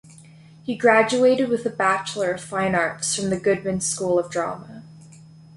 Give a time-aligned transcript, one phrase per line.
[0.63, 4.81] He graduated with a Bachelor of Fine Arts from the Goodman School of Drama.